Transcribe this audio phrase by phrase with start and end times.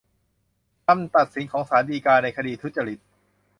[0.85, 2.99] คำตัดสินของศาลฎีกาในคดีทุจริต